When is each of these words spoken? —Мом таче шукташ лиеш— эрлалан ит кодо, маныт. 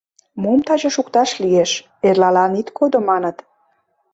—Мом 0.41 0.59
таче 0.67 0.89
шукташ 0.95 1.29
лиеш— 1.43 1.71
эрлалан 2.07 2.53
ит 2.61 2.67
кодо, 2.77 2.99
маныт. 3.09 3.37